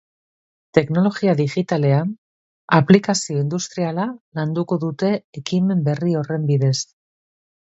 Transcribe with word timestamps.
Teknologia 0.75 1.35
digitalen 1.41 2.13
aplikazio 2.77 3.37
industriala 3.43 4.07
landuko 4.41 4.79
dute 4.87 5.13
ekimen 5.43 5.85
berri 5.91 6.17
horren 6.23 6.49
bidez. 6.53 6.75